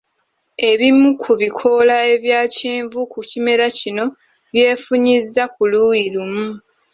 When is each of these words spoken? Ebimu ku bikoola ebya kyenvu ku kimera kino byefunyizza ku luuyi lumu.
Ebimu 0.69 1.07
ku 1.21 1.31
bikoola 1.39 1.95
ebya 2.13 2.41
kyenvu 2.55 2.99
ku 3.11 3.19
kimera 3.29 3.65
kino 3.79 4.05
byefunyizza 4.53 5.43
ku 5.53 5.61
luuyi 5.71 6.05
lumu. 6.15 6.47